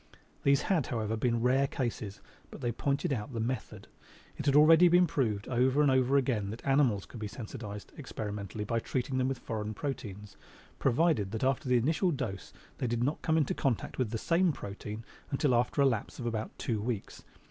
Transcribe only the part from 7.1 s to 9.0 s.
be sensitized experimentally by